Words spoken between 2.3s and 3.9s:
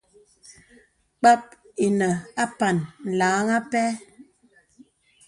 àpan làŋ àpɛ.